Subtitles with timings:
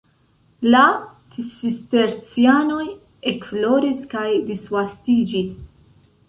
[0.75, 0.79] La
[1.35, 2.87] Cistercianoj
[3.33, 5.55] ekfloris kaj disvastiĝis.